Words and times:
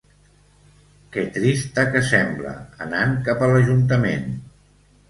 Que 1.17 1.25
trista 1.35 1.85
que 1.97 2.03
sembla, 2.09 2.55
anant 2.87 3.17
cap 3.31 3.47
a 3.47 3.53
l’ajuntament. 3.55 4.29